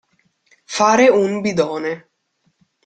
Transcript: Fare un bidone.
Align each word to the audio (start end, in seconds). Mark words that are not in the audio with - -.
Fare 0.77 1.05
un 1.19 1.41
bidone. 1.41 1.95